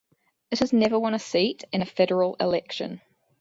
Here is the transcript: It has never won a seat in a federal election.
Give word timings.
It 0.49 0.57
has 0.57 0.73
never 0.73 0.97
won 0.97 1.13
a 1.13 1.19
seat 1.19 1.63
in 1.71 1.83
a 1.83 1.85
federal 1.85 2.33
election. 2.39 3.01